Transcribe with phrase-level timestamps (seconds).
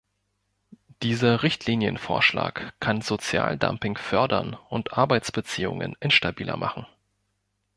[1.03, 6.87] Dieser Richtlinienvorschlag kann Sozialdumping fördern und Arbeitsbeziehungen instabiler machen.